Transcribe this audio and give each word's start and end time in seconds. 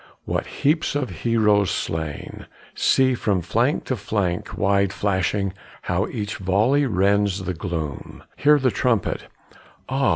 what 0.25 0.47
heaps 0.47 0.95
of 0.95 1.11
heroes 1.11 1.69
slain! 1.69 2.47
See, 2.73 3.13
from 3.13 3.41
flank 3.43 3.83
to 3.83 3.95
flank 3.95 4.57
wide 4.57 4.91
flashing, 4.91 5.53
How 5.83 6.07
each 6.07 6.37
volley 6.37 6.87
rends 6.87 7.43
the 7.43 7.53
gloom; 7.53 8.23
Hear 8.37 8.57
the 8.57 8.71
trumpet; 8.71 9.25
ah! 9.87 10.09